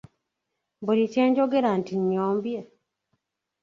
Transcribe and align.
Buli 0.85 1.05
kye 1.13 1.23
njogera 1.29 1.69
nti 1.79 1.93
nnyombye! 2.01 2.59